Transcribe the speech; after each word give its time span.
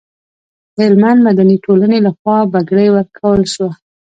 د 0.75 0.77
هلمند 0.87 1.19
مدني 1.27 1.57
ټولنې 1.65 1.97
لخوا 2.07 2.37
بګړۍ 2.51 2.87
ورکول 2.91 3.41
شوه. 3.53 3.71